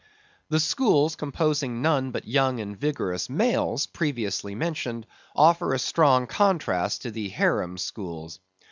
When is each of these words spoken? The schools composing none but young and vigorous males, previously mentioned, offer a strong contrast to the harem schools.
The 0.49 0.59
schools 0.59 1.15
composing 1.15 1.83
none 1.83 2.09
but 2.09 2.27
young 2.27 2.59
and 2.59 2.75
vigorous 2.75 3.29
males, 3.29 3.85
previously 3.85 4.55
mentioned, 4.55 5.05
offer 5.35 5.75
a 5.75 5.77
strong 5.77 6.25
contrast 6.25 7.03
to 7.03 7.11
the 7.11 7.29
harem 7.29 7.77
schools. 7.77 8.39